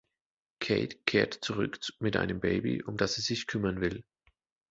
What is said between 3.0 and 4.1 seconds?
sie sich kümmern will.